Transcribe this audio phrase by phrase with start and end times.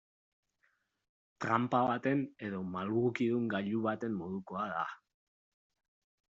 [1.45, 4.91] Tranpa baten edo malgukidun gailu baten modukoa da.